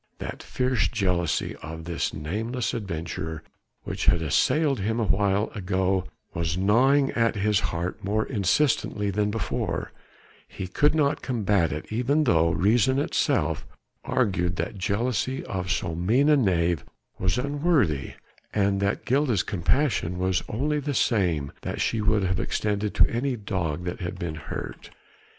That 0.17 0.41
fierce 0.41 0.87
jealousy 0.87 1.55
of 1.61 1.83
this 1.83 2.11
nameless 2.11 2.73
adventurer 2.73 3.43
which 3.83 4.07
had 4.07 4.23
assailed 4.23 4.79
him 4.79 4.99
awhile 4.99 5.51
ago 5.53 6.05
was 6.33 6.57
gnawing 6.57 7.11
at 7.11 7.35
his 7.35 7.59
heart 7.59 8.03
more 8.03 8.25
insistently 8.25 9.11
than 9.11 9.29
before; 9.29 9.91
he 10.47 10.65
could 10.65 10.95
not 10.95 11.21
combat 11.21 11.71
it, 11.71 11.91
even 11.91 12.23
though 12.23 12.49
reason 12.49 12.97
itself 12.97 13.63
argued 14.03 14.55
that 14.55 14.79
jealousy 14.79 15.45
of 15.45 15.69
so 15.69 15.93
mean 15.93 16.29
a 16.29 16.35
knave 16.35 16.83
was 17.19 17.37
unworthy, 17.37 18.13
and 18.55 18.79
that 18.79 19.05
Gilda's 19.05 19.43
compassion 19.43 20.17
was 20.17 20.41
only 20.49 20.79
the 20.79 20.95
same 20.95 21.51
that 21.61 21.79
she 21.79 22.01
would 22.01 22.23
have 22.23 22.39
extended 22.39 22.95
to 22.95 23.05
any 23.07 23.35
dog 23.35 23.83
that 23.83 23.99
had 24.01 24.17
been 24.17 24.33
hurt. 24.33 24.89